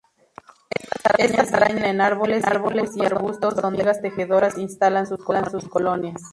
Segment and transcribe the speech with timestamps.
[1.19, 2.43] Estas arañas viven en árboles
[2.97, 6.23] y arbustos donde las hormigas tejedoras instalan sus colonias.